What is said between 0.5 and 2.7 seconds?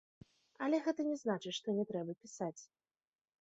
Але гэта не значыць, што не трэба пісаць.